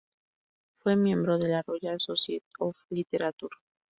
Fue 0.79 0.95
miembro 0.95 1.37
de 1.37 1.47
la 1.49 1.61
Royal 1.61 1.99
Society 2.01 2.47
of 2.57 2.75
Literature. 2.89 3.55